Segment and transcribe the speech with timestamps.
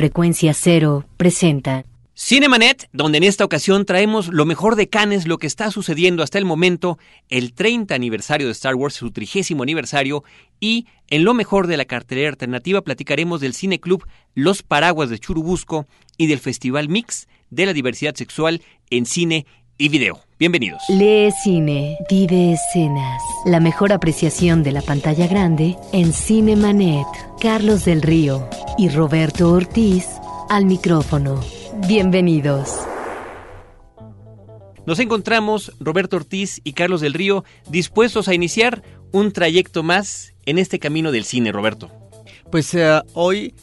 [0.00, 1.84] Frecuencia Cero presenta
[2.14, 6.38] Cinemanet, donde en esta ocasión traemos lo mejor de Cannes, lo que está sucediendo hasta
[6.38, 10.24] el momento, el 30 aniversario de Star Wars, su trigésimo aniversario,
[10.58, 15.18] y en lo mejor de la cartelera alternativa platicaremos del Cine Club Los Paraguas de
[15.18, 15.86] Churubusco
[16.16, 19.44] y del Festival Mix de la Diversidad Sexual en Cine
[19.80, 20.20] y Video.
[20.38, 20.82] Bienvenidos.
[20.90, 23.22] Lee Cine, vive escenas.
[23.46, 27.06] La mejor apreciación de la pantalla grande en Cinemanet.
[27.40, 30.06] Carlos del Río y Roberto Ortiz
[30.50, 31.40] al micrófono.
[31.88, 32.78] Bienvenidos.
[34.84, 40.58] Nos encontramos Roberto Ortiz y Carlos del Río dispuestos a iniciar un trayecto más en
[40.58, 41.90] este camino del cine, Roberto.
[42.50, 43.54] Pues uh, hoy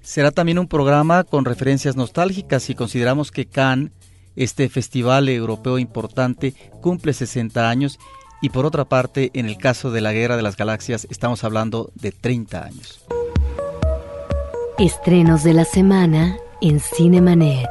[0.00, 3.90] será también un programa con referencias nostálgicas y consideramos que Cannes,
[4.36, 7.98] este festival europeo importante, cumple 60 años
[8.40, 11.90] y por otra parte, en el caso de la Guerra de las Galaxias, estamos hablando
[11.94, 13.04] de 30 años.
[14.78, 17.68] Estrenos de la semana en Cinemanet.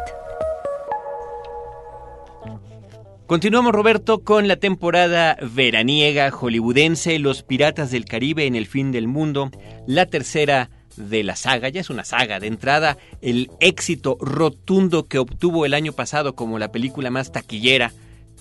[3.28, 9.08] Continuamos, Roberto, con la temporada veraniega hollywoodense Los Piratas del Caribe en el fin del
[9.08, 9.50] mundo,
[9.88, 15.20] la tercera de la saga, ya es una saga de entrada, el éxito rotundo que
[15.20, 17.92] obtuvo el año pasado como la película más taquillera,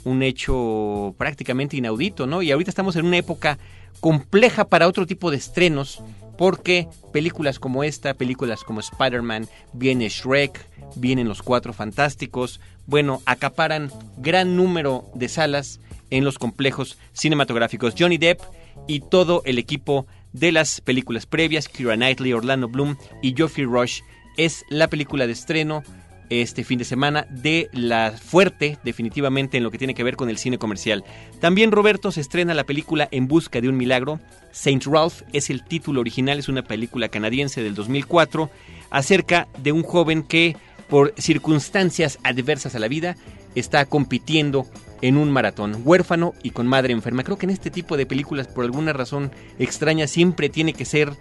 [0.04, 2.42] un hecho prácticamente inaudito, ¿no?
[2.42, 3.58] Y ahorita estamos en una época
[4.00, 6.02] compleja para otro tipo de estrenos,
[6.36, 13.90] porque películas como esta, películas como Spider-Man, viene Shrek, vienen Los Cuatro Fantásticos, bueno, acaparan
[14.18, 15.80] gran número de salas
[16.10, 17.94] en los complejos cinematográficos.
[17.98, 18.40] Johnny Depp
[18.86, 24.02] y todo el equipo de las películas previas, Kira Knightley, Orlando Bloom y Geoffrey Rush,
[24.36, 25.82] es la película de estreno
[26.28, 30.28] este fin de semana de la fuerte definitivamente en lo que tiene que ver con
[30.28, 31.04] el cine comercial.
[31.40, 34.20] También Roberto se estrena la película En busca de un milagro.
[34.50, 38.50] Saint Ralph es el título original, es una película canadiense del 2004
[38.90, 40.56] acerca de un joven que
[40.88, 43.16] por circunstancias adversas a la vida
[43.54, 44.66] está compitiendo
[45.00, 47.24] en un maratón, huérfano y con madre enferma.
[47.24, 51.12] Creo que en este tipo de películas por alguna razón extraña siempre tiene que ser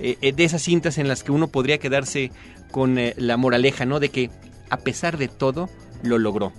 [0.00, 2.30] eh, de esas cintas en las que uno podría quedarse
[2.70, 4.00] con eh, la moraleja, ¿no?
[4.00, 4.30] De que
[4.70, 5.68] a pesar de todo,
[6.02, 6.52] lo logró.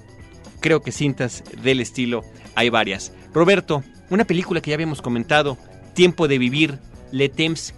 [0.60, 2.24] Creo que cintas del estilo
[2.56, 3.14] hay varias.
[3.34, 5.58] Roberto, una película que ya habíamos comentado,
[5.94, 6.80] Tiempo de Vivir,
[7.12, 7.74] Le Temps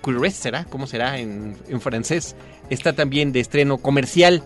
[0.00, 0.64] Curieux, ¿será?
[0.64, 2.36] ¿Cómo será en, en francés?
[2.68, 4.42] Está también de estreno comercial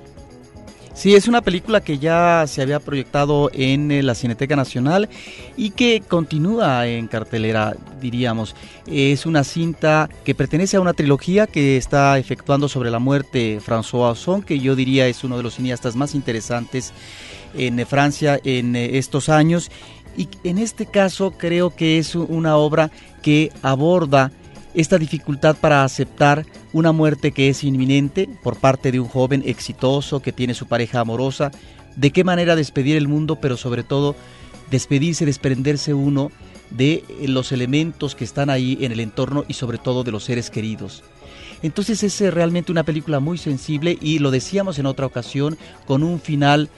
[0.94, 5.09] Sí, es una película que ya se había proyectado en eh, la Cineteca Nacional
[5.56, 8.55] y que continúa en cartelera, diríamos.
[8.87, 14.12] Es una cinta que pertenece a una trilogía que está efectuando sobre la muerte François
[14.12, 16.93] Ozon, que yo diría es uno de los cineastas más interesantes
[17.55, 19.72] en eh, Francia en eh, estos años.
[20.16, 24.31] Y en este caso creo que es una obra que aborda
[24.75, 30.21] esta dificultad para aceptar una muerte que es inminente por parte de un joven exitoso
[30.21, 31.53] que tiene su pareja amorosa,
[31.95, 34.17] de qué manera despedir el mundo, pero sobre todo
[34.73, 36.33] despedirse, desprenderse uno
[36.71, 40.51] de los elementos que están ahí en el entorno y sobre todo de los seres
[40.51, 41.05] queridos.
[41.62, 45.56] Entonces es realmente una película muy sensible y lo decíamos en otra ocasión
[45.87, 46.69] con un final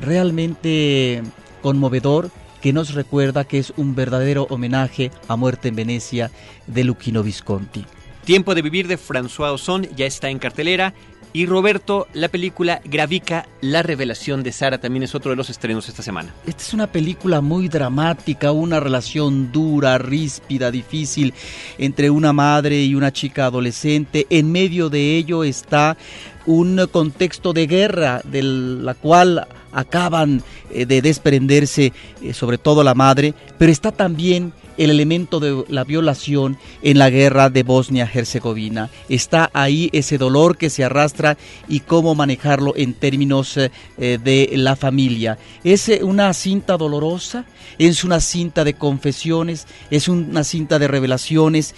[0.00, 1.22] realmente
[1.60, 2.30] conmovedor
[2.62, 6.30] que nos recuerda que es un verdadero homenaje a Muerte en Venecia
[6.66, 7.84] de Luchino Visconti.
[8.24, 10.94] Tiempo de vivir de François Ozon ya está en cartelera.
[11.34, 15.88] Y Roberto, la película Gravica, la revelación de Sara, también es otro de los estrenos
[15.88, 16.34] esta semana.
[16.46, 21.32] Esta es una película muy dramática, una relación dura, ríspida, difícil
[21.78, 24.26] entre una madre y una chica adolescente.
[24.28, 25.96] En medio de ello está
[26.44, 32.94] un contexto de guerra de la cual acaban eh, de desprenderse eh, sobre todo la
[32.94, 38.90] madre, pero está también el elemento de la violación en la guerra de Bosnia-Herzegovina.
[39.08, 41.36] Está ahí ese dolor que se arrastra
[41.68, 45.38] y cómo manejarlo en términos eh, de la familia.
[45.64, 47.44] Es una cinta dolorosa,
[47.78, 51.74] es una cinta de confesiones, es una cinta de revelaciones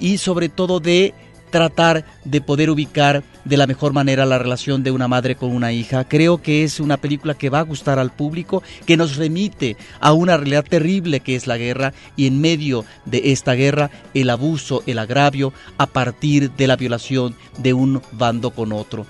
[0.00, 1.14] y sobre todo de
[1.50, 5.72] tratar de poder ubicar de la mejor manera la relación de una madre con una
[5.72, 6.04] hija.
[6.04, 10.12] Creo que es una película que va a gustar al público, que nos remite a
[10.12, 14.82] una realidad terrible que es la guerra y en medio de esta guerra el abuso,
[14.86, 19.06] el agravio a partir de la violación de un bando con otro.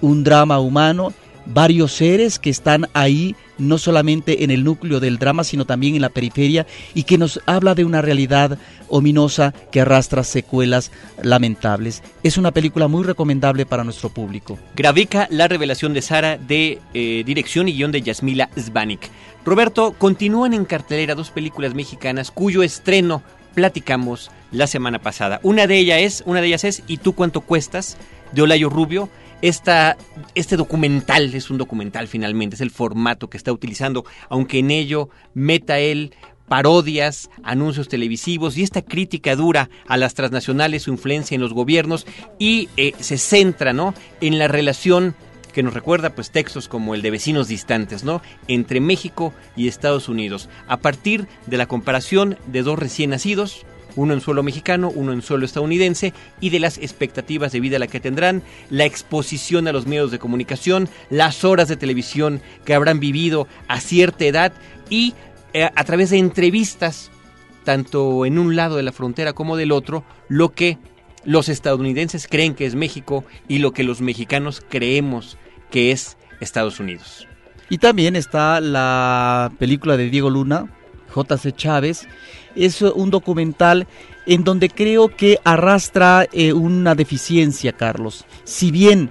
[0.00, 1.12] Un drama humano
[1.46, 6.02] varios seres que están ahí no solamente en el núcleo del drama, sino también en
[6.02, 8.58] la periferia y que nos habla de una realidad
[8.88, 10.90] ominosa que arrastra secuelas
[11.22, 12.02] lamentables.
[12.22, 14.58] Es una película muy recomendable para nuestro público.
[14.74, 19.10] Gravica, la revelación de Sara de eh, dirección y guion de Yasmila Zbanik.
[19.44, 23.22] Roberto, continúan en cartelera dos películas mexicanas cuyo estreno
[23.54, 25.40] platicamos la semana pasada.
[25.42, 27.96] Una de ellas es, una de ellas es ¿Y tú cuánto cuestas?
[28.32, 29.08] de Olayo Rubio
[29.42, 29.96] esta,
[30.34, 35.08] este documental, es un documental finalmente, es el formato que está utilizando, aunque en ello
[35.34, 36.14] meta él
[36.50, 42.08] parodias, anuncios televisivos y esta crítica dura a las transnacionales, su influencia en los gobiernos
[42.40, 43.94] y eh, se centra ¿no?
[44.20, 45.14] en la relación
[45.52, 48.20] que nos recuerda pues textos como el de vecinos distantes, ¿no?
[48.48, 53.64] entre México y Estados Unidos, a partir de la comparación de dos recién nacidos,
[53.96, 57.86] uno en suelo mexicano, uno en suelo estadounidense, y de las expectativas de vida la
[57.86, 63.00] que tendrán, la exposición a los medios de comunicación, las horas de televisión que habrán
[63.00, 64.52] vivido a cierta edad
[64.88, 65.14] y
[65.52, 67.10] eh, a través de entrevistas,
[67.64, 70.78] tanto en un lado de la frontera como del otro, lo que
[71.24, 75.36] los estadounidenses creen que es México y lo que los mexicanos creemos
[75.70, 77.26] que es Estados Unidos.
[77.68, 80.66] Y también está la película de Diego Luna,
[81.10, 81.52] J.C.
[81.52, 82.08] Chávez.
[82.54, 83.86] Es un documental
[84.26, 88.24] en donde creo que arrastra eh, una deficiencia, Carlos.
[88.44, 89.10] Si bien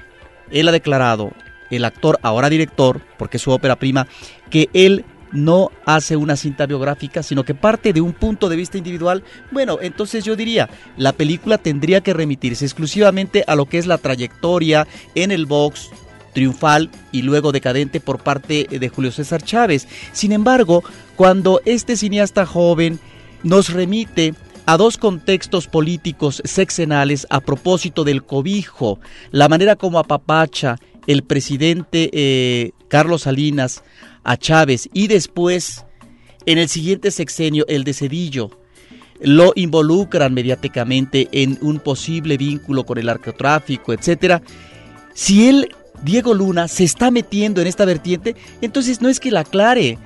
[0.51, 1.31] él ha declarado,
[1.69, 4.07] el actor, ahora director, porque es su ópera prima,
[4.49, 8.77] que él no hace una cinta biográfica, sino que parte de un punto de vista
[8.77, 13.85] individual, bueno, entonces yo diría, la película tendría que remitirse exclusivamente a lo que es
[13.85, 15.89] la trayectoria en el box
[16.33, 19.87] triunfal y luego decadente por parte de Julio César Chávez.
[20.13, 20.83] Sin embargo,
[21.15, 22.99] cuando este cineasta joven
[23.43, 24.33] nos remite
[24.65, 28.99] a dos contextos políticos sexenales a propósito del cobijo,
[29.31, 30.75] la manera como apapacha
[31.07, 33.83] el presidente eh, Carlos Salinas
[34.23, 35.85] a Chávez y después,
[36.45, 38.51] en el siguiente sexenio, el de Cedillo,
[39.21, 44.41] lo involucran mediáticamente en un posible vínculo con el narcotráfico, etcétera.
[45.13, 45.69] Si él,
[46.03, 49.97] Diego Luna, se está metiendo en esta vertiente, entonces no es que la aclare,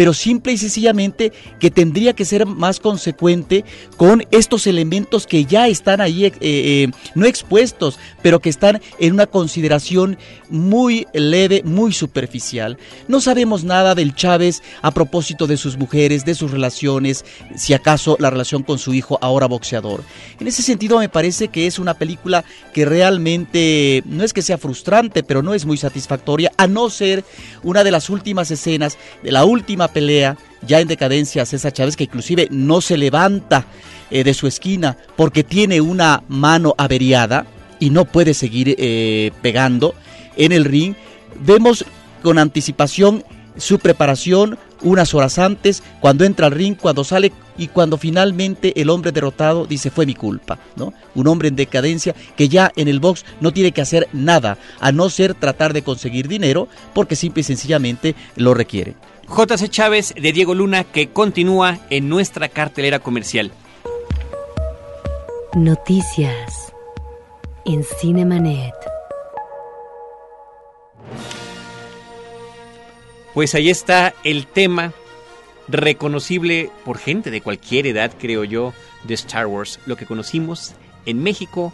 [0.00, 3.66] pero simple y sencillamente que tendría que ser más consecuente
[3.98, 9.12] con estos elementos que ya están ahí, eh, eh, no expuestos, pero que están en
[9.12, 10.16] una consideración
[10.48, 12.78] muy leve, muy superficial.
[13.08, 18.16] No sabemos nada del Chávez a propósito de sus mujeres, de sus relaciones, si acaso
[18.18, 20.02] la relación con su hijo ahora boxeador.
[20.40, 22.42] En ese sentido me parece que es una película
[22.72, 27.22] que realmente no es que sea frustrante, pero no es muy satisfactoria, a no ser
[27.62, 32.04] una de las últimas escenas de la última pelea, ya en decadencia César Chávez, que
[32.04, 33.66] inclusive no se levanta
[34.10, 37.46] eh, de su esquina porque tiene una mano averiada
[37.78, 39.94] y no puede seguir eh, pegando
[40.36, 40.94] en el ring.
[41.44, 41.84] Vemos
[42.22, 43.24] con anticipación
[43.56, 48.90] su preparación unas horas antes, cuando entra al ring, cuando sale y cuando finalmente el
[48.90, 50.94] hombre derrotado dice fue mi culpa, ¿no?
[51.14, 54.92] Un hombre en decadencia que ya en el box no tiene que hacer nada, a
[54.92, 58.94] no ser tratar de conseguir dinero, porque simple y sencillamente lo requiere.
[59.30, 63.52] JC Chávez de Diego Luna que continúa en nuestra cartelera comercial.
[65.54, 66.72] Noticias
[67.64, 68.74] en Cinemanet.
[73.32, 74.92] Pues ahí está el tema
[75.68, 78.72] reconocible por gente de cualquier edad, creo yo,
[79.04, 80.74] de Star Wars, lo que conocimos
[81.06, 81.72] en México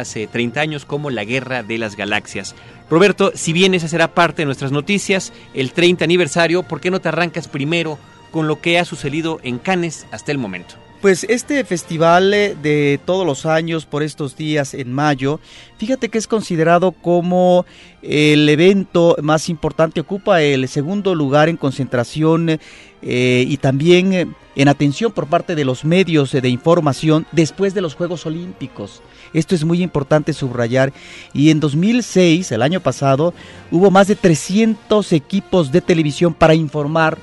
[0.00, 2.54] hace 30 años como la Guerra de las Galaxias.
[2.90, 7.00] Roberto, si bien esa será parte de nuestras noticias, el 30 aniversario, ¿por qué no
[7.00, 7.98] te arrancas primero
[8.30, 10.74] con lo que ha sucedido en Cannes hasta el momento?
[11.00, 15.40] Pues este festival eh, de todos los años por estos días en mayo,
[15.78, 17.64] fíjate que es considerado como
[18.02, 24.68] el evento más importante, ocupa el segundo lugar en concentración eh, y también eh, en
[24.68, 29.00] atención por parte de los medios de información después de los Juegos Olímpicos.
[29.32, 30.92] Esto es muy importante subrayar.
[31.32, 33.34] Y en 2006, el año pasado,
[33.70, 37.18] hubo más de 300 equipos de televisión para informar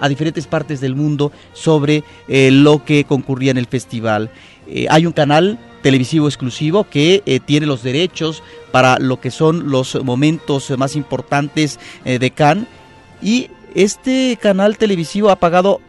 [0.00, 4.30] a diferentes partes del mundo sobre eh, lo que concurría en el festival.
[4.66, 8.42] Eh, hay un canal televisivo exclusivo que eh, tiene los derechos
[8.72, 12.66] para lo que son los momentos más importantes de Cannes
[13.22, 15.80] y este canal televisivo ha pagado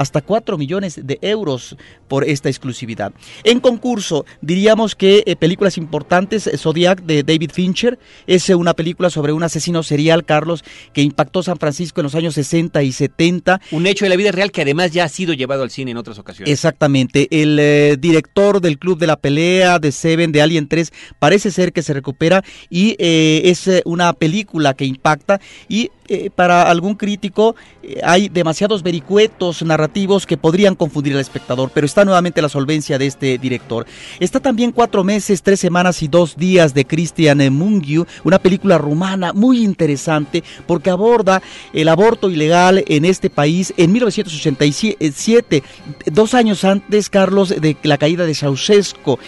[0.00, 1.76] hasta 4 millones de euros
[2.08, 3.12] por esta exclusividad.
[3.44, 8.72] En concurso, diríamos que eh, películas importantes, eh, Zodiac de David Fincher, es eh, una
[8.72, 10.64] película sobre un asesino serial, Carlos,
[10.94, 13.60] que impactó San Francisco en los años 60 y 70.
[13.72, 15.98] Un hecho de la vida real que además ya ha sido llevado al cine en
[15.98, 16.50] otras ocasiones.
[16.50, 17.28] Exactamente.
[17.30, 21.82] El director del Club de la Pelea, de Seven, de Alien 3, parece ser que
[21.82, 25.90] se recupera y es una película que impacta y
[26.34, 27.54] para algún crítico
[28.02, 33.06] hay demasiados vericuetos narrativos que podrían confundir al espectador, pero está nuevamente la solvencia de
[33.06, 33.86] este director.
[34.18, 39.32] Está también Cuatro meses, tres semanas y dos días de Christian Mungiu, una película rumana
[39.32, 41.42] muy interesante porque aborda
[41.74, 45.62] el aborto ilegal en este país en 1987,
[46.06, 49.18] dos años antes, Carlos, de la caída de Ceausescu.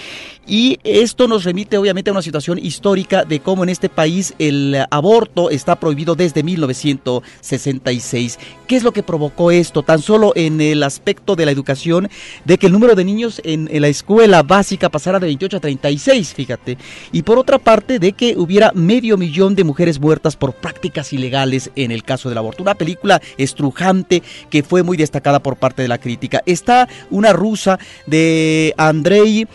[0.47, 4.77] Y esto nos remite obviamente a una situación histórica de cómo en este país el
[4.91, 8.41] aborto está prohibido desde 1966.
[8.67, 9.83] ¿Qué es lo que provocó esto?
[9.85, 12.09] Tan solo en el aspecto de la educación,
[12.45, 16.35] de que el número de niños en, la escuela básica pasara de 28 a 36,
[16.35, 16.77] fíjate.
[17.13, 21.71] Y por otra parte, de que hubiera medio millón de mujeres muertas por prácticas ilegales
[21.77, 22.63] en el caso del aborto.
[22.63, 26.43] Una película estrujante que fue muy destacada por parte de la crítica.
[26.47, 29.47] Está una rusa de Andrei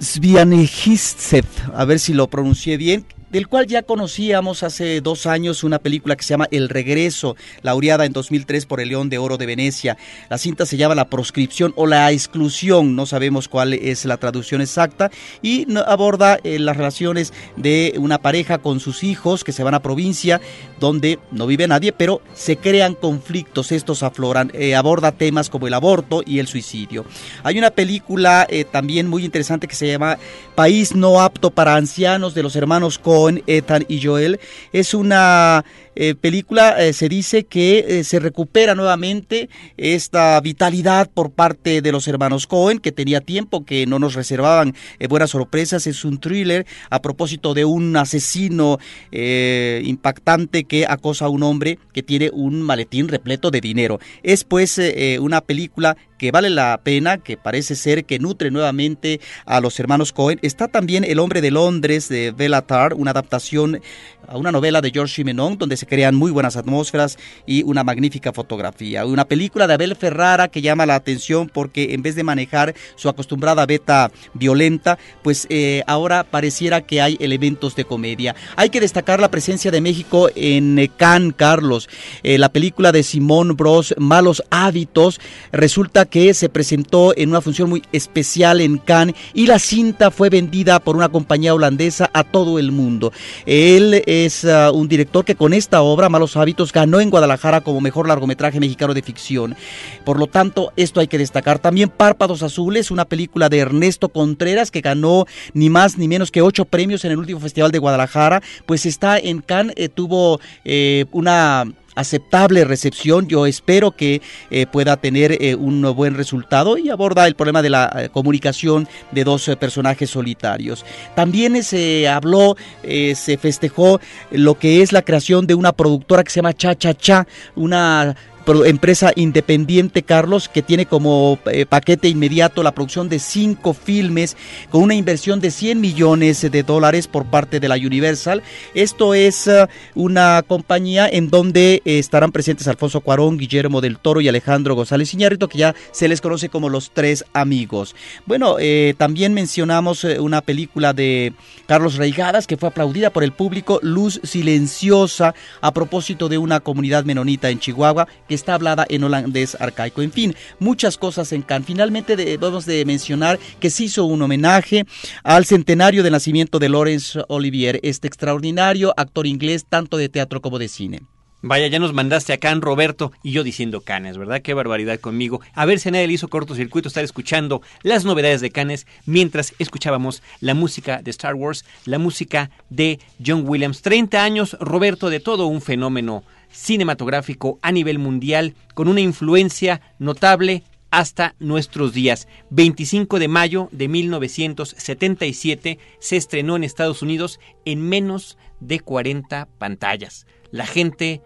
[0.00, 5.78] Svianehistsev, a ver si lo pronuncié bien, del cual ya conocíamos hace dos años una
[5.78, 9.46] película que se llama El Regreso, laureada en 2003 por el León de Oro de
[9.46, 9.96] Venecia.
[10.28, 14.60] La cinta se llama La Proscripción o La Exclusión, no sabemos cuál es la traducción
[14.60, 15.10] exacta,
[15.42, 19.82] y aborda eh, las relaciones de una pareja con sus hijos que se van a
[19.82, 20.40] provincia
[20.78, 25.74] donde no vive nadie, pero se crean conflictos, estos afloran, eh, aborda temas como el
[25.74, 27.04] aborto y el suicidio.
[27.42, 30.18] Hay una película eh, también muy interesante que se llama
[30.54, 32.98] País no apto para ancianos de los hermanos
[33.46, 34.40] Ethan y Joel.
[34.72, 35.64] Es una
[35.96, 41.92] eh, película eh, se dice que eh, se recupera nuevamente esta vitalidad por parte de
[41.92, 44.74] los hermanos Cohen, que tenía tiempo que no nos reservaban
[45.08, 45.86] buenas sorpresas.
[45.86, 48.78] Es un thriller a propósito de un asesino
[49.10, 53.98] impactante que acosa a un hombre que tiene un maletín repleto de dinero.
[54.22, 54.80] Es pues
[55.18, 60.12] una película que vale la pena, que parece ser que nutre nuevamente a los hermanos
[60.12, 60.38] Cohen.
[60.42, 63.80] Está también El hombre de Londres de Bellatar, una adaptación
[64.28, 68.32] a una novela de George Simenon donde se crean muy buenas atmósferas y una magnífica
[68.32, 69.06] fotografía.
[69.06, 73.08] Una película de Abel Ferrara que llama la atención porque en vez de manejar su
[73.08, 78.36] acostumbrada beta violenta, pues eh, ahora pareciera que hay elementos de comedia.
[78.56, 81.88] Hay que destacar la presencia de México en eh, Cannes, Carlos.
[82.22, 85.18] Eh, la película de Simón Bros, Malos Hábitos,
[85.50, 90.28] resulta que se presentó en una función muy especial en Cannes y la cinta fue
[90.28, 93.12] vendida por una compañía holandesa a todo el mundo.
[93.46, 97.80] Él es ah, un director que con esta obra, Malos Hábitos, ganó en Guadalajara como
[97.80, 99.56] mejor largometraje mexicano de ficción.
[100.04, 101.58] Por lo tanto, esto hay que destacar.
[101.58, 106.42] También Párpados Azules, una película de Ernesto Contreras que ganó ni más ni menos que
[106.42, 111.04] ocho premios en el último festival de Guadalajara, pues está en Cannes, eh, tuvo eh,
[111.12, 113.28] una aceptable recepción.
[113.28, 117.70] Yo espero que eh, pueda tener eh, un buen resultado y aborda el problema de
[117.70, 120.84] la eh, comunicación de dos personajes solitarios.
[121.14, 126.36] También se habló, se festejó lo que es la creación de una productora que se
[126.36, 128.16] llama Cha Cha Cha, una
[128.64, 134.36] empresa independiente, Carlos, que tiene como eh, paquete inmediato la producción de cinco filmes
[134.70, 138.42] con una inversión de 100 millones de dólares por parte de la Universal.
[138.74, 144.20] Esto es eh, una compañía en donde eh, estarán presentes Alfonso Cuarón, Guillermo del Toro
[144.20, 147.94] y Alejandro González Iñárritu, que ya se les conoce como los tres amigos.
[148.26, 148.56] Bueno,
[148.96, 151.32] también mencionamos una película de
[151.66, 157.04] Carlos Reigadas que fue aplaudida por el público, Luz Silenciosa, a propósito de una comunidad
[157.04, 160.02] menonita en Chihuahua que está hablada en holandés arcaico.
[160.02, 161.66] En fin, muchas cosas en Cannes.
[161.66, 164.86] Finalmente debemos de mencionar que se hizo un homenaje
[165.22, 170.58] al centenario de nacimiento de Laurence Olivier, este extraordinario actor inglés tanto de teatro como
[170.58, 171.00] de cine.
[171.42, 174.42] Vaya, ya nos mandaste a Can, Roberto, y yo diciendo Canes, ¿verdad?
[174.42, 175.40] Qué barbaridad conmigo.
[175.54, 180.22] A ver si nadie le hizo cortocircuito estar escuchando las novedades de Canes mientras escuchábamos
[180.40, 183.80] la música de Star Wars, la música de John Williams.
[183.80, 190.62] 30 años, Roberto, de todo un fenómeno cinematográfico a nivel mundial con una influencia notable
[190.90, 192.28] hasta nuestros días.
[192.50, 200.26] 25 de mayo de 1977 se estrenó en Estados Unidos en menos de 40 pantallas.
[200.50, 201.22] La gente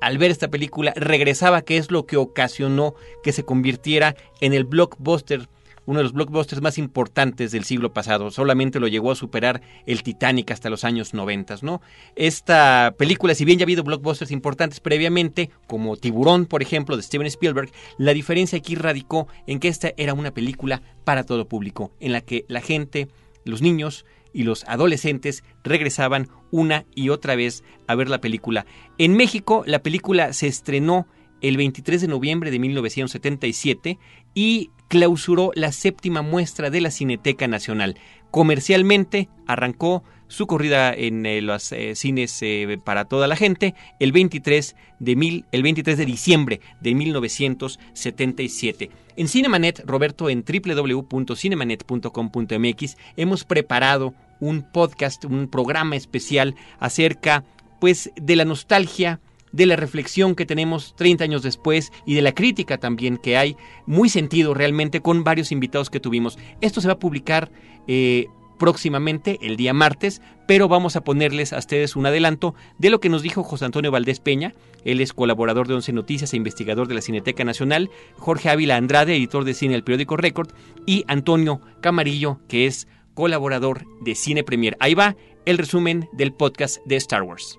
[0.00, 4.64] al ver esta película regresaba, que es lo que ocasionó que se convirtiera en el
[4.64, 5.48] blockbuster
[5.86, 8.30] uno de los blockbusters más importantes del siglo pasado.
[8.30, 11.80] Solamente lo llegó a superar el Titanic hasta los años 90, ¿no?
[12.14, 17.02] Esta película, si bien ya ha habido blockbusters importantes previamente, como Tiburón, por ejemplo, de
[17.02, 21.92] Steven Spielberg, la diferencia aquí radicó en que esta era una película para todo público,
[22.00, 23.08] en la que la gente,
[23.44, 24.04] los niños,
[24.36, 28.66] y los adolescentes regresaban una y otra vez a ver la película.
[28.98, 31.06] En México, la película se estrenó
[31.48, 33.98] el 23 de noviembre de 1977
[34.34, 37.98] y clausuró la séptima muestra de la Cineteca Nacional.
[38.30, 44.10] Comercialmente arrancó su corrida en eh, los eh, cines eh, para toda la gente el
[44.12, 48.90] 23 de mil, el 23 de diciembre de 1977.
[49.16, 57.44] En Cinemanet, Roberto, en www.cinemanet.com.mx hemos preparado un podcast, un programa especial acerca
[57.80, 59.20] pues de la nostalgia
[59.52, 63.56] de la reflexión que tenemos 30 años después y de la crítica también que hay,
[63.86, 66.38] muy sentido realmente con varios invitados que tuvimos.
[66.60, 67.50] Esto se va a publicar
[67.86, 68.26] eh,
[68.58, 73.08] próximamente, el día martes, pero vamos a ponerles a ustedes un adelanto de lo que
[73.08, 76.94] nos dijo José Antonio Valdés Peña, él es colaborador de Once Noticias e investigador de
[76.94, 80.50] la Cineteca Nacional, Jorge Ávila Andrade, editor de cine del periódico Record,
[80.86, 84.76] y Antonio Camarillo, que es colaborador de Cine Premier.
[84.78, 87.58] Ahí va el resumen del podcast de Star Wars.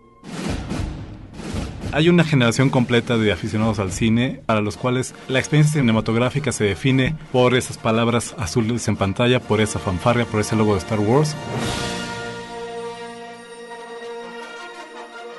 [1.93, 6.65] Hay una generación completa de aficionados al cine para los cuales la experiencia cinematográfica se
[6.65, 10.99] define por esas palabras azules en pantalla, por esa fanfarria, por ese logo de Star
[10.99, 11.35] Wars.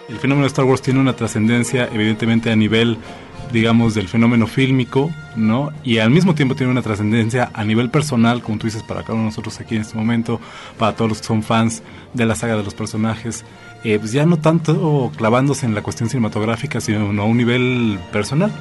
[0.09, 2.99] El fenómeno de Star Wars tiene una trascendencia evidentemente a nivel
[3.53, 5.71] digamos, del fenómeno fílmico, ¿no?
[5.83, 9.15] Y al mismo tiempo tiene una trascendencia a nivel personal, como tú dices, para cada
[9.15, 10.41] uno de nosotros aquí en este momento,
[10.79, 11.83] para todos los que son fans
[12.15, 13.45] de la saga de los personajes,
[13.85, 18.53] eh, pues ya no tanto clavándose en la cuestión cinematográfica, sino a un nivel personal.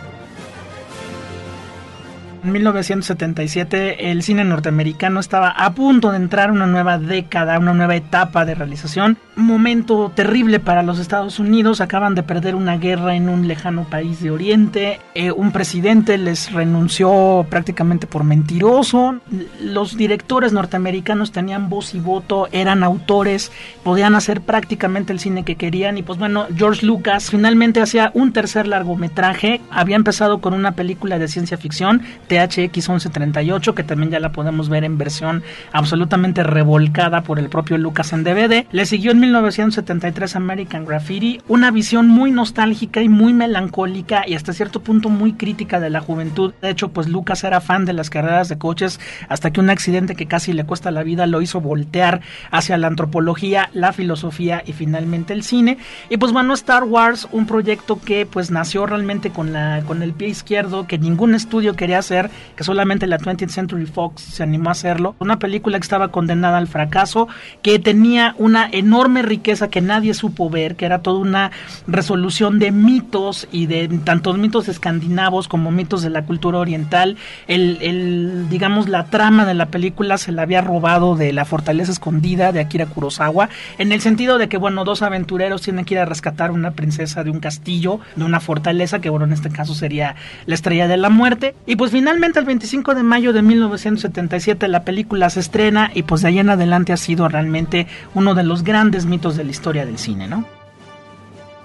[2.47, 7.97] En 1977 el cine norteamericano estaba a punto de entrar una nueva década, una nueva
[7.97, 9.17] etapa de realización.
[9.35, 11.81] Momento terrible para los Estados Unidos.
[11.81, 15.01] Acaban de perder una guerra en un lejano país de Oriente.
[15.13, 19.17] Eh, un presidente les renunció prácticamente por mentiroso.
[19.61, 23.51] Los directores norteamericanos tenían voz y voto, eran autores,
[23.83, 25.97] podían hacer prácticamente el cine que querían.
[25.97, 29.59] Y pues bueno, George Lucas finalmente hacía un tercer largometraje.
[29.69, 32.03] Había empezado con una película de ciencia ficción
[32.45, 37.77] THX 1138, que también ya la podemos ver en versión absolutamente revolcada por el propio
[37.77, 38.65] Lucas en DVD.
[38.71, 44.53] Le siguió en 1973 American Graffiti, una visión muy nostálgica y muy melancólica y hasta
[44.53, 46.53] cierto punto muy crítica de la juventud.
[46.61, 50.15] De hecho, pues Lucas era fan de las carreras de coches hasta que un accidente
[50.15, 54.73] que casi le cuesta la vida lo hizo voltear hacia la antropología, la filosofía y
[54.73, 55.77] finalmente el cine.
[56.09, 60.13] Y pues bueno, Star Wars, un proyecto que pues nació realmente con la con el
[60.13, 64.69] pie izquierdo, que ningún estudio quería hacer que solamente la 20th Century Fox se animó
[64.69, 65.15] a hacerlo.
[65.19, 67.27] Una película que estaba condenada al fracaso,
[67.61, 71.51] que tenía una enorme riqueza que nadie supo ver, que era toda una
[71.87, 77.17] resolución de mitos y de tantos mitos escandinavos como mitos de la cultura oriental.
[77.47, 82.51] El, digamos, la trama de la película se la había robado de la fortaleza escondida
[82.51, 86.05] de Akira Kurosawa, en el sentido de que, bueno, dos aventureros tienen que ir a
[86.05, 90.15] rescatar una princesa de un castillo, de una fortaleza, que bueno, en este caso sería
[90.45, 91.55] la estrella de la muerte.
[91.65, 96.03] Y pues finalmente Finalmente el 25 de mayo de 1977 la película se estrena y
[96.03, 99.51] pues de ahí en adelante ha sido realmente uno de los grandes mitos de la
[99.51, 100.45] historia del cine, ¿no?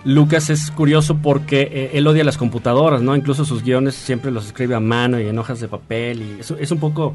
[0.05, 3.15] Lucas es curioso porque eh, él odia las computadoras, ¿no?
[3.15, 6.73] Incluso sus guiones siempre los escribe a mano y en hojas de papel y es
[6.73, 7.15] un poco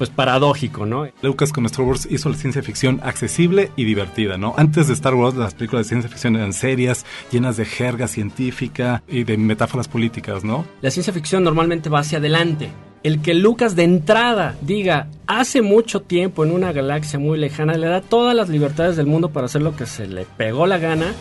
[0.00, 1.06] pues paradójico, ¿no?
[1.20, 4.54] Lucas con Star Wars hizo la ciencia ficción accesible y divertida, ¿no?
[4.56, 9.02] Antes de Star Wars las películas de ciencia ficción eran serias, llenas de jerga científica
[9.06, 10.64] y de metáforas políticas, ¿no?
[10.80, 12.70] La ciencia ficción normalmente va hacia adelante.
[13.02, 17.86] El que Lucas de entrada diga hace mucho tiempo en una galaxia muy lejana le
[17.86, 21.12] da todas las libertades del mundo para hacer lo que se le pegó la gana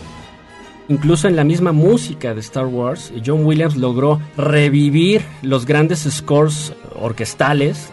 [0.90, 6.74] Incluso en la misma música de Star Wars, John Williams logró revivir los grandes scores
[7.00, 7.92] orquestales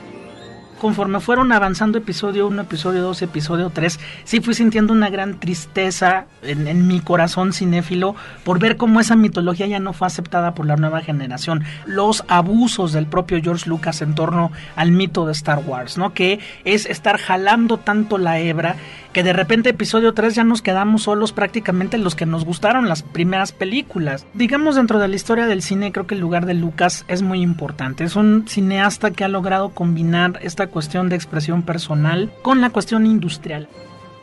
[0.81, 6.27] conforme fueron avanzando episodio 1, episodio 2, episodio 3, sí fui sintiendo una gran tristeza
[6.43, 10.77] en, mi corazón cinéfilo por ver cómo esa mitología ya no fue aceptada por la
[10.77, 11.65] nueva generación.
[11.87, 16.13] Los abusos del propio George Lucas en torno al mito de Star Wars, ¿no?
[16.13, 18.77] Que es estar jalando tanto la hebra
[19.17, 23.03] que de repente episodio 3 ya nos quedamos solos prácticamente los que nos gustaron las
[23.03, 24.27] primeras películas.
[24.35, 27.41] Digamos dentro de la historia del cine creo que el lugar de Lucas es muy
[27.41, 28.05] importante.
[28.05, 33.07] Es un cineasta que ha logrado combinar esta cuestión de expresión personal con la cuestión
[33.07, 33.71] industrial.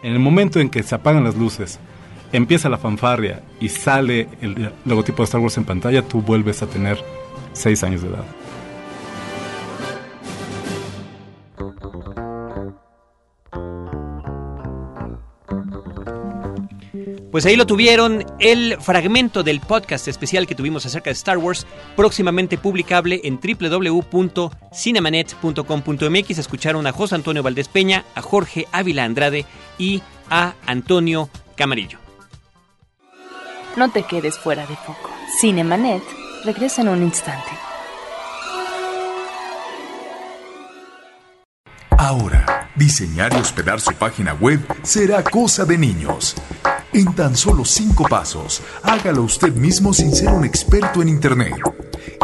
[0.03, 1.79] En el momento en que se apagan las luces,
[2.31, 6.67] empieza la fanfarria y sale el logotipo de Star Wars en pantalla, tú vuelves a
[6.67, 7.03] tener
[7.53, 8.25] 6 años de edad.
[17.33, 21.65] Pues ahí lo tuvieron, el fragmento del podcast especial que tuvimos acerca de Star Wars,
[21.95, 26.37] próximamente publicable en www.cinemanet.com.mx.
[26.37, 29.47] Escucharon a José Antonio Valdés Peña, a Jorge Ávila Andrade
[29.79, 31.97] y a Antonio Camarillo.
[33.77, 35.09] No te quedes fuera de foco.
[35.41, 36.03] Cinemanet
[36.45, 37.49] regresa en un instante.
[41.97, 46.35] Ahora, diseñar y hospedar su página web será cosa de niños.
[46.93, 51.55] En tan solo cinco pasos, hágalo usted mismo sin ser un experto en Internet.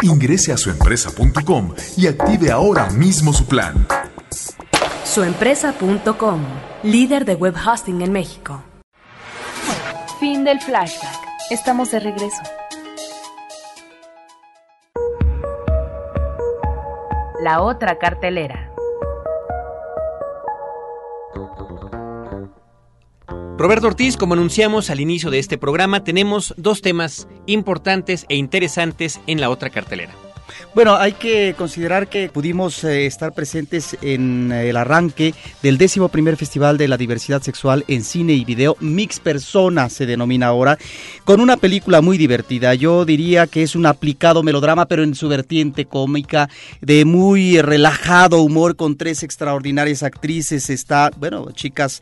[0.04, 3.88] Ingrese a suempresa.com y active ahora mismo su plan.
[5.04, 6.42] Suempresa.com,
[6.84, 8.62] líder de web hosting en México.
[10.20, 11.18] Fin del flashback.
[11.50, 12.44] Estamos de regreso.
[17.42, 18.69] La otra cartelera.
[23.60, 29.20] Roberto Ortiz, como anunciamos al inicio de este programa, tenemos dos temas importantes e interesantes
[29.28, 30.14] en la otra cartelera.
[30.74, 36.38] Bueno, hay que considerar que pudimos eh, estar presentes en el arranque del décimo primer
[36.38, 40.78] Festival de la Diversidad Sexual en Cine y Video, Mix Persona se denomina ahora,
[41.26, 42.74] con una película muy divertida.
[42.76, 48.42] Yo diría que es un aplicado melodrama, pero en su vertiente cómica, de muy relajado
[48.42, 50.70] humor, con tres extraordinarias actrices.
[50.70, 52.02] Está, bueno, chicas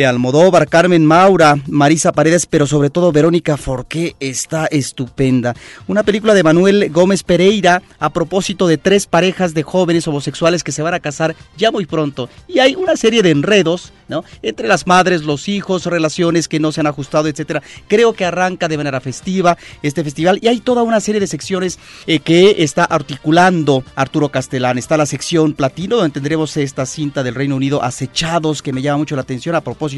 [0.00, 5.54] de Almodóvar, Carmen Maura, Marisa Paredes, pero sobre todo Verónica Forqué está estupenda.
[5.88, 10.72] Una película de Manuel Gómez Pereira a propósito de tres parejas de jóvenes homosexuales que
[10.72, 12.30] se van a casar ya muy pronto.
[12.48, 14.24] Y hay una serie de enredos, ¿no?
[14.40, 17.62] Entre las madres, los hijos, relaciones que no se han ajustado, etcétera.
[17.86, 21.78] Creo que arranca de manera festiva este festival y hay toda una serie de secciones
[22.06, 24.78] eh, que está articulando Arturo Castellán.
[24.78, 28.96] Está la sección platino, donde tendremos esta cinta del Reino Unido, Acechados, que me llama
[28.96, 29.89] mucho la atención a propósito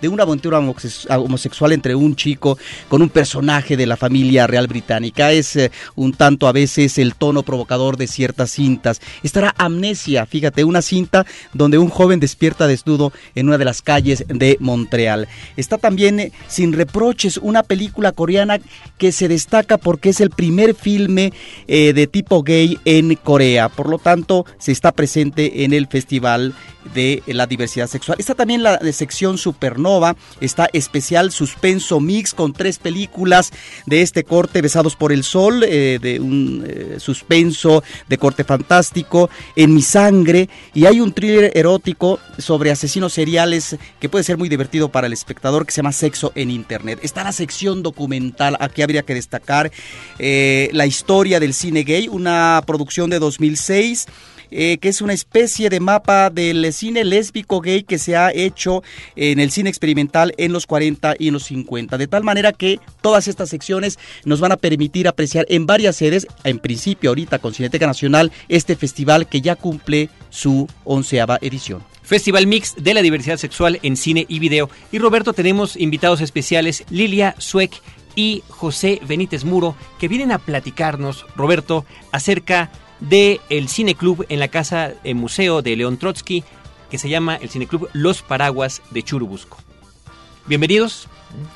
[0.00, 2.58] de una aventura homosexual entre un chico
[2.88, 5.32] con un personaje de la familia real británica.
[5.32, 9.00] Es eh, un tanto a veces el tono provocador de ciertas cintas.
[9.22, 14.24] Estará Amnesia, fíjate, una cinta donde un joven despierta desnudo en una de las calles
[14.28, 15.28] de Montreal.
[15.56, 18.58] Está también eh, Sin reproches, una película coreana
[18.98, 21.32] que se destaca porque es el primer filme
[21.66, 23.68] eh, de tipo gay en Corea.
[23.68, 26.54] Por lo tanto, se está presente en el Festival
[26.94, 28.18] de la Diversidad Sexual.
[28.18, 33.52] Está también la sección Supernova, está especial suspenso mix con tres películas
[33.86, 39.30] de este corte, Besados por el Sol, eh, de un eh, suspenso de corte fantástico,
[39.56, 44.48] En mi sangre, y hay un thriller erótico sobre asesinos seriales que puede ser muy
[44.48, 47.00] divertido para el espectador que se llama Sexo en Internet.
[47.02, 49.70] Está la sección documental, aquí habría que destacar
[50.18, 54.06] eh, la historia del cine gay, una producción de 2006
[54.50, 58.82] eh, que es una especie de mapa del cine lésbico gay que se ha hecho
[59.16, 61.98] en el cine experimental en los 40 y en los 50.
[61.98, 66.26] De tal manera que todas estas secciones nos van a permitir apreciar en varias sedes,
[66.44, 71.82] en principio ahorita con Cineteca Nacional, este festival que ya cumple su onceava edición.
[72.02, 74.70] Festival Mix de la Diversidad Sexual en Cine y Video.
[74.90, 77.82] Y Roberto, tenemos invitados especiales, Lilia Sueck
[78.16, 84.92] y José Benítez Muro, que vienen a platicarnos, Roberto, acerca el Cineclub en la Casa
[85.04, 86.44] eh, Museo de León Trotsky,
[86.90, 89.58] que se llama el Cineclub Los Paraguas de Churubusco.
[90.46, 91.08] Bienvenidos.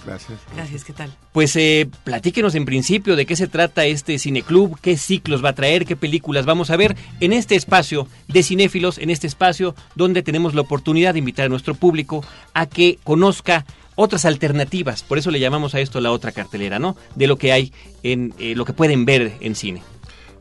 [0.04, 0.38] Gracias.
[0.54, 1.16] Gracias, ¿qué tal?
[1.32, 5.54] Pues eh, platíquenos en principio de qué se trata este cineclub, qué ciclos va a
[5.54, 10.22] traer, qué películas vamos a ver en este espacio de cinéfilos, en este espacio donde
[10.22, 15.30] tenemos la oportunidad de invitar a nuestro público a que conozca otras alternativas, por eso
[15.30, 16.96] le llamamos a esto la otra cartelera, ¿no?
[17.14, 19.82] De lo que hay en eh, lo que pueden ver en cine.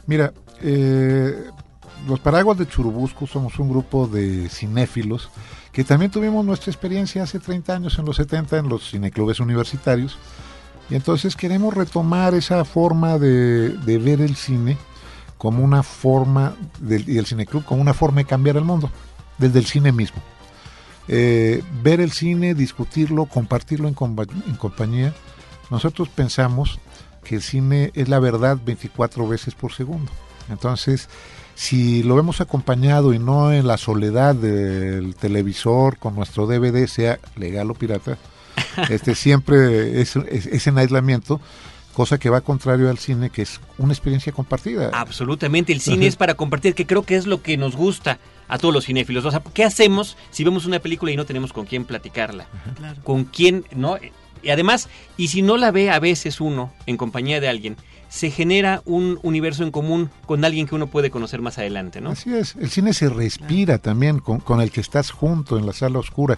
[0.07, 1.49] Mira, eh,
[2.07, 5.29] los Paraguas de Churubusco somos un grupo de cinéfilos
[5.71, 10.17] que también tuvimos nuestra experiencia hace 30 años, en los 70, en los cineclubes universitarios.
[10.89, 14.77] Y entonces queremos retomar esa forma de, ver el cine
[15.37, 18.91] como una forma, y el cineclub como una forma de cambiar el mundo,
[19.37, 20.21] desde el cine mismo.
[21.07, 23.95] Eh, ver el cine, discutirlo, compartirlo en,
[24.47, 25.13] en compañía.
[25.69, 26.79] Nosotros pensamos
[27.23, 30.11] que el cine es la verdad 24 veces por segundo.
[30.51, 31.09] Entonces,
[31.55, 37.19] si lo vemos acompañado y no en la soledad del televisor con nuestro DVD, sea
[37.35, 38.17] legal o pirata,
[38.89, 41.41] este siempre es, en aislamiento,
[41.93, 44.89] cosa que va contrario al cine, que es una experiencia compartida.
[44.93, 48.57] Absolutamente, el cine es para compartir, que creo que es lo que nos gusta a
[48.57, 49.25] todos los cinéfilos.
[49.25, 52.47] O sea, ¿qué hacemos si vemos una película y no tenemos con quién platicarla?
[53.03, 53.97] Con quién, ¿no?
[54.43, 57.77] Y además, y si no la ve a veces uno en compañía de alguien,
[58.11, 62.09] se genera un universo en común con alguien que uno puede conocer más adelante, ¿no?
[62.09, 65.99] Así es, el cine se respira también con, el que estás junto en la sala
[65.99, 66.37] oscura.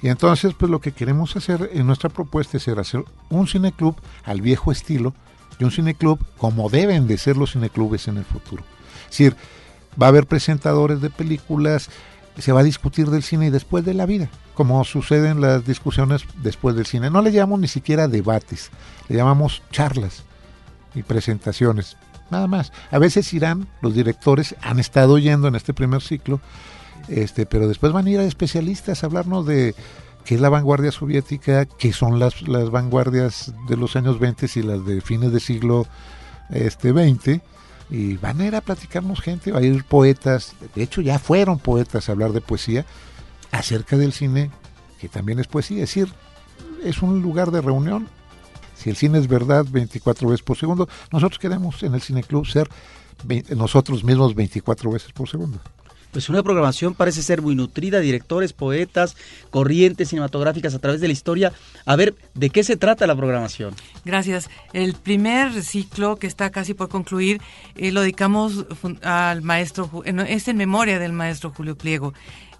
[0.00, 4.40] Y entonces, pues lo que queremos hacer en nuestra propuesta es hacer un cineclub al
[4.40, 5.12] viejo estilo
[5.58, 8.62] y un cineclub como deben de ser los cineclubes en el futuro.
[9.02, 9.34] Es decir,
[10.00, 11.90] va a haber presentadores de películas,
[12.38, 16.22] se va a discutir del cine y después de la vida, como suceden las discusiones
[16.44, 17.10] después del cine.
[17.10, 18.70] No le llamamos ni siquiera debates,
[19.08, 20.27] le llamamos charlas
[20.98, 21.96] y presentaciones.
[22.30, 22.72] Nada más.
[22.90, 26.40] A veces irán, los directores han estado oyendo en este primer ciclo,
[27.08, 29.74] este, pero después van a ir a especialistas a hablarnos de
[30.24, 34.62] qué es la vanguardia soviética, qué son las, las vanguardias de los años 20 y
[34.62, 35.86] las de fines del siglo
[36.50, 37.40] este, 20
[37.90, 41.58] y van a ir a platicarnos gente, va a ir poetas, de hecho ya fueron
[41.58, 42.84] poetas a hablar de poesía
[43.50, 44.50] acerca del cine,
[45.00, 46.12] que también es poesía, es decir,
[46.84, 48.08] es un lugar de reunión
[48.78, 52.46] si el cine es verdad 24 veces por segundo, nosotros queremos en el Cine Club
[52.46, 52.68] ser
[53.56, 55.60] nosotros mismos 24 veces por segundo.
[56.12, 59.14] Pues una programación parece ser muy nutrida, directores, poetas,
[59.50, 61.52] corrientes cinematográficas a través de la historia.
[61.84, 63.74] A ver, ¿de qué se trata la programación?
[64.06, 64.48] Gracias.
[64.72, 67.42] El primer ciclo que está casi por concluir
[67.76, 68.64] eh, lo dedicamos
[69.02, 72.14] al maestro, es en memoria del maestro Julio Pliego.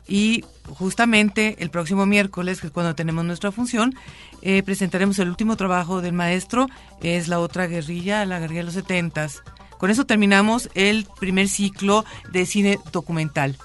[0.08, 3.94] Y justamente el próximo miércoles, que es cuando tenemos nuestra función,
[4.40, 6.66] eh, presentaremos el último trabajo del maestro,
[7.02, 9.42] es la otra guerrilla, la guerrilla de los setentas.
[9.78, 13.58] Con eso terminamos el primer ciclo de cine documental.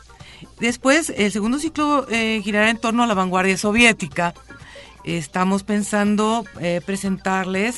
[0.60, 4.34] Después, el segundo ciclo eh, girará en torno a la vanguardia soviética.
[5.06, 7.78] Estamos pensando eh, presentarles,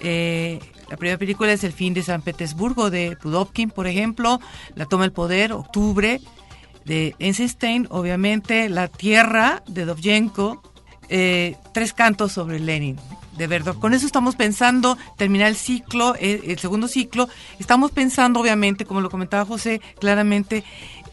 [0.00, 4.38] la primera película es El fin de San Petersburgo de Pudovkin, por ejemplo,
[4.74, 6.20] La toma del poder, Octubre,
[6.84, 10.62] de Eisenstein, obviamente, La tierra de Dovzhenko,
[11.08, 12.98] Tres cantos sobre Lenin,
[13.36, 13.74] de verdad.
[13.74, 17.28] Con eso estamos pensando terminar el ciclo, eh, el, segundo ciclo.
[17.58, 20.64] Estamos pensando, obviamente, como lo comentaba José, claramente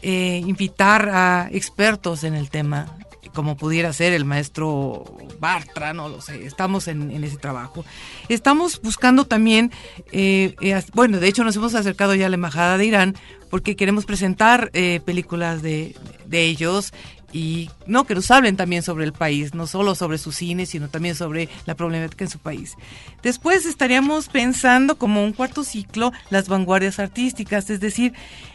[0.02, 2.86] eh, invitar a expertos en el tema,
[3.34, 5.04] como pudiera ser el maestro
[5.40, 6.44] Bartra, no lo sé.
[6.44, 7.84] Estamos en, ese trabajo.
[8.28, 9.72] Estamos buscando también,
[10.12, 10.54] eh,
[10.94, 13.16] bueno, de hecho nos hemos acercado ya a la embajada de Irán
[13.50, 14.70] porque queremos presentar
[15.04, 16.92] películas de, de ellos
[17.32, 20.88] y no que nos hablen también sobre el país, no solo sobre su cine, sino
[20.88, 22.76] también sobre la problemática en su país.
[23.22, 28.12] Después estaríamos pensando como un cuarto ciclo las vanguardias artísticas, es decir,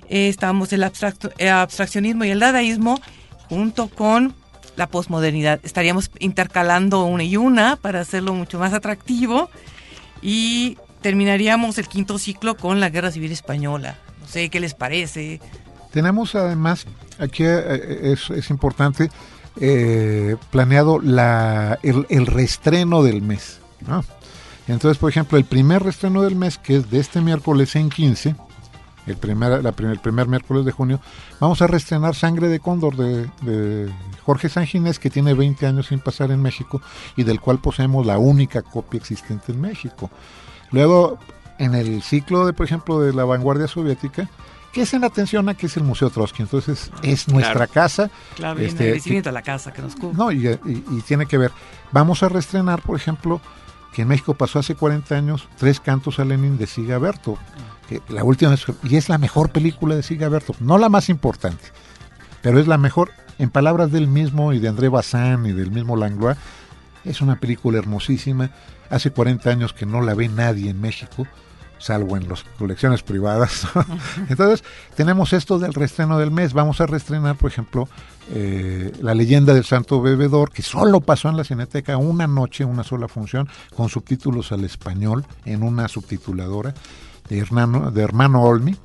[0.10, 3.02] eh, estamos el, abstracto, el abstraccionismo y el dadaísmo
[3.50, 4.36] junto con
[4.78, 5.60] la posmodernidad.
[5.64, 9.50] Estaríamos intercalando una y una para hacerlo mucho más atractivo
[10.22, 13.98] y terminaríamos el quinto ciclo con la Guerra Civil Española.
[14.22, 15.42] No sé qué les parece.
[15.92, 16.86] Tenemos además,
[17.18, 19.10] aquí eh, eh, es, importante,
[19.60, 23.60] eh, planeado la, el, el, del mes.
[24.68, 28.36] Entonces, por ejemplo, el primer reestreno del mes, que es de este miércoles en 15,
[29.08, 31.00] el primer, la primer miércoles de junio,
[31.40, 33.90] vamos a reestrenar Sangre de Cóndor de
[34.28, 36.82] Jorge Sanginés, que tiene 20 años sin pasar en México
[37.16, 40.12] y del cual poseemos la única copia existente en México.
[40.72, 41.18] Luego,
[41.60, 44.30] en el ciclo de, por ejemplo, de la vanguardia soviética,
[44.74, 46.44] que es en atención a que es el Museo Trotsky.
[46.44, 48.12] Entonces, es nuestra casa.
[48.36, 50.18] Claro, este, y la casa que nos cubre.
[50.18, 50.60] No, y,
[51.08, 51.54] tiene que ver.
[51.94, 53.40] Vamos a reestrenar, por ejemplo,
[53.94, 57.38] que en México pasó hace 40 años, Tres Cantos a Lenin de Siga Berto.
[57.88, 60.54] Que la última y es la mejor película de Siga Berto.
[60.60, 61.64] No la más importante,
[62.42, 65.96] pero es la mejor, en palabras del mismo y de André Bazin y del mismo
[65.96, 66.38] Langlois.
[67.04, 68.52] Es una película hermosísima.
[68.90, 71.28] Hace 40 años que no la ve nadie en México
[71.80, 73.68] salvo en las colecciones privadas.
[74.30, 74.64] Entonces,
[74.96, 76.54] tenemos esto del reestreno del mes.
[76.54, 77.88] Vamos a reestrenar, por ejemplo,
[78.34, 82.84] eh, La leyenda del santo bebedor, que solo pasó en la Cineteca una noche, una
[82.84, 86.74] sola función, con subtítulos al español, en una subtituladora
[87.30, 88.76] de hermano, de hermano Olmi.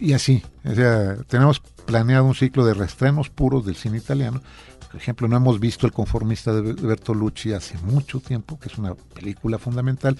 [0.00, 4.42] Y, así, o sea, tenemos planeado un ciclo de reestrenos puros del cine italiano.
[4.90, 8.94] Por ejemplo, no hemos visto El conformista de Bertolucci hace mucho tiempo, que es una
[8.94, 10.18] película fundamental.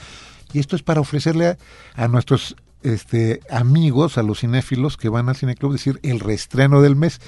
[0.52, 1.58] Y esto es para ofrecerle
[1.96, 6.94] a, nuestros este, amigos, a los cinéfilos que van al cineclub, decir el reestreno del
[6.94, 7.20] mes.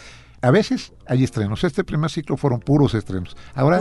[0.42, 1.62] A veces hay estrenos.
[1.62, 3.36] Este primer ciclo fueron puros estrenos.
[3.54, 3.80] Ahora,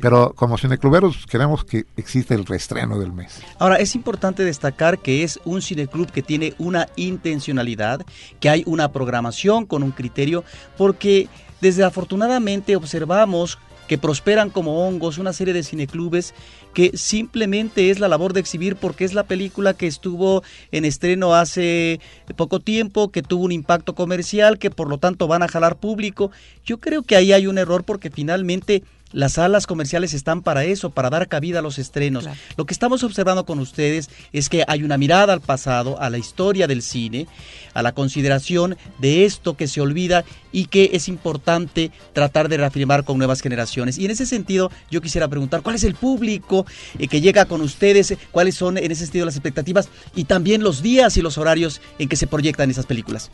[0.00, 3.40] pero como cinecluberos queremos que exista el reestreno del mes.
[3.60, 8.04] Ahora, es importante destacar que es un cineclub que tiene una intencionalidad,
[8.40, 10.42] que hay una programación con un criterio,
[10.76, 11.28] porque
[11.60, 16.34] desde afortunadamente observamos que prosperan como hongos, una serie de cineclubes
[16.72, 21.34] que simplemente es la labor de exhibir porque es la película que estuvo en estreno
[21.34, 22.00] hace
[22.36, 26.30] poco tiempo, que tuvo un impacto comercial, que por lo tanto van a jalar público.
[26.64, 28.82] Yo creo que ahí hay un error porque finalmente
[29.12, 32.28] las salas comerciales están para eso, para dar cabida a los estrenos.
[32.56, 36.18] Lo que estamos observando con ustedes es que hay una mirada al pasado, a la
[36.18, 37.26] historia del cine,
[37.74, 43.04] a la consideración de esto que se olvida y que es importante tratar de reafirmar
[43.04, 43.98] con nuevas generaciones.
[43.98, 46.66] Y en ese sentido, yo quisiera preguntar, ¿cuál es el público
[46.98, 48.16] eh, que llega con ustedes?
[48.30, 49.88] ¿Cuáles son en ese sentido las expectativas?
[50.14, 53.30] Y también los días y los horarios en que se proyectan esas películas.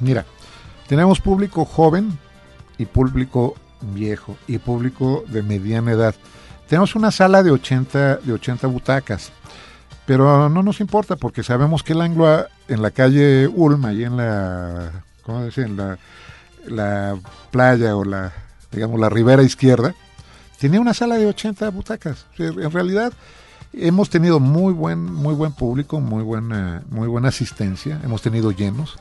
[0.00, 0.24] Mira,
[0.86, 2.18] tenemos público joven
[2.78, 3.54] y público
[3.92, 6.14] viejo y público de mediana edad.
[6.68, 9.32] Tenemos una sala de 80, de 80 butacas,
[10.06, 14.16] pero no nos importa porque sabemos que el Angloa en la calle Ulm, ahí en
[14.16, 15.64] la, ¿cómo decir?
[15.64, 15.98] En la,
[16.66, 17.18] la
[17.50, 18.32] playa o la,
[18.72, 19.94] digamos, la ribera izquierda,
[20.58, 22.26] tenía una sala de 80 butacas.
[22.38, 23.12] En realidad
[23.72, 28.96] hemos tenido muy buen, muy buen público, muy buena, muy buena asistencia, hemos tenido llenos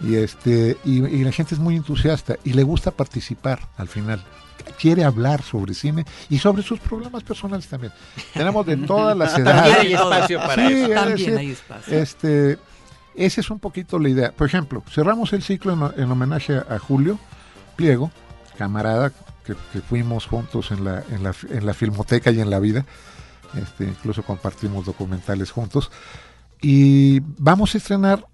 [0.00, 4.24] y este y, la gente es muy entusiasta y le gusta participar al final
[4.78, 7.92] quiere hablar sobre cine y sobre sus problemas personales también
[8.34, 10.94] tenemos de todas las edades hay espacio para eso.
[10.94, 11.98] También hay espacio.
[11.98, 12.58] este
[13.14, 14.32] Esa es un poquito la idea.
[14.32, 17.18] Por ejemplo, cerramos el ciclo en, en homenaje a, a Julio
[17.76, 18.10] Pliego,
[18.56, 19.10] camarada
[19.44, 22.84] que, que fuimos juntos en la, en, la, en la filmoteca y en la vida.
[23.54, 25.90] Este, incluso compartimos documentales juntos.
[26.60, 28.26] Y vamos a estrenar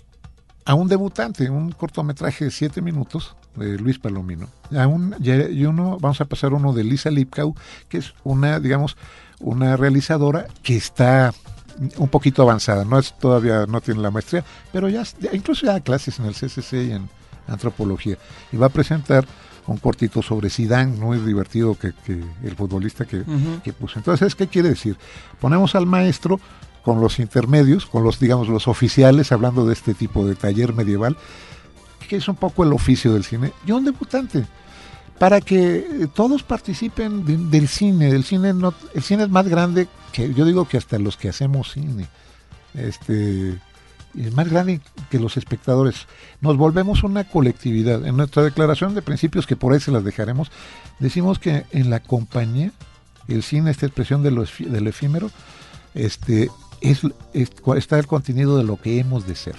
[0.66, 4.48] a un debutante, un cortometraje de siete minutos de Luis Palomino.
[4.76, 7.54] A un, y uno, vamos a pasar uno de Lisa Lipkau,
[7.88, 8.96] que es una, digamos,
[9.38, 11.32] una realizadora que está
[11.98, 15.72] un poquito avanzada, no es todavía no tiene la maestría, pero ya, ya incluso ya
[15.72, 17.08] da clases en el CCC y en
[17.46, 18.16] antropología
[18.50, 19.26] y va a presentar
[19.66, 23.24] un cortito sobre Zidane, muy divertido que, que el futbolista que,
[23.62, 23.98] que puso.
[23.98, 24.96] Entonces, ¿qué quiere decir?
[25.40, 26.40] Ponemos al maestro
[26.86, 31.16] con los intermedios, con los, digamos, los oficiales, hablando de este tipo de taller medieval,
[32.08, 34.46] que es un poco el oficio del cine, y un debutante,
[35.18, 38.10] para que eh, todos participen de- del cine.
[38.10, 41.28] El cine, no, el cine es más grande que, yo digo que hasta los que
[41.28, 42.06] hacemos cine.
[42.72, 43.58] Este,
[44.16, 46.06] es más grande que los espectadores.
[46.40, 48.06] Nos volvemos una colectividad.
[48.06, 50.52] En nuestra declaración de principios, que por ahí se las dejaremos,
[51.00, 52.70] decimos que en la compañía,
[53.26, 55.32] el cine, esta expresión de lo del efímero,
[55.94, 56.48] este,
[56.80, 57.00] es,
[57.32, 59.56] es- está el contenido de lo que hemos de ser.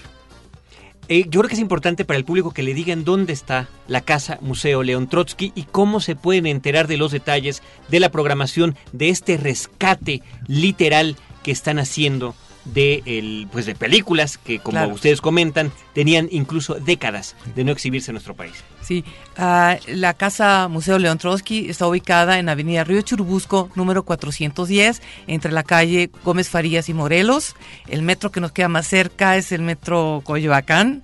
[1.09, 4.01] Eh, yo creo que es importante para el público que le digan dónde está la
[4.01, 8.75] Casa Museo León Trotsky y cómo se pueden enterar de los detalles de la programación
[8.91, 12.35] de este rescate literal que están haciendo
[12.73, 14.93] de el, pues de películas que como Claro.
[14.93, 18.53] ustedes comentan tenían incluso décadas de no exhibirse en nuestro país.
[18.81, 19.03] Sí,
[19.37, 25.51] ah, la Casa Museo León Trotsky está ubicada en Avenida Río Churubusco, número 410, entre
[25.51, 27.55] la calle Gómez Farías y Morelos.
[27.87, 31.03] El metro que nos queda más cerca es el metro Coyoacán.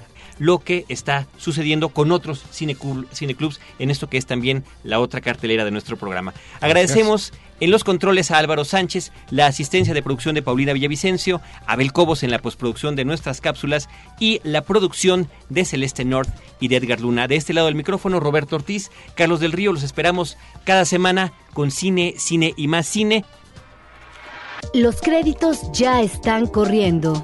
[0.42, 5.66] lo que está sucediendo con otros cineclubs en esto que es también la otra cartelera
[5.66, 6.34] de nuestro programa.
[6.62, 11.94] Agradecemos en los controles a Álvaro Sánchez, la asistencia de producción de Paulina Villavicencio, Abel
[11.94, 13.88] Cobos en la postproducción de nuestras cápsulas
[14.20, 17.28] y la producción de Celeste North y de Edgar Luna.
[17.28, 21.70] De este lado del micrófono, Roberto Ortiz, Carlos del Río, los esperamos cada semana con
[21.70, 23.26] cine, cine y más cine.
[24.74, 27.24] Los créditos ya están corriendo.